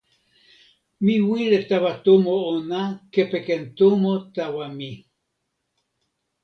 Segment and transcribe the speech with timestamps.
[1.03, 2.81] mi wile tawa tomo ona
[3.13, 4.91] kepeken tomo tawa mi.